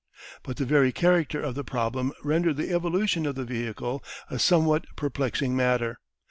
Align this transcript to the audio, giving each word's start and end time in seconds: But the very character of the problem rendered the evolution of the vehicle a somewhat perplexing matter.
But 0.41 0.57
the 0.57 0.65
very 0.65 0.91
character 0.91 1.39
of 1.41 1.53
the 1.53 1.63
problem 1.63 2.11
rendered 2.23 2.57
the 2.57 2.73
evolution 2.73 3.27
of 3.27 3.35
the 3.35 3.45
vehicle 3.45 4.03
a 4.31 4.39
somewhat 4.39 4.87
perplexing 4.95 5.55
matter. 5.55 5.99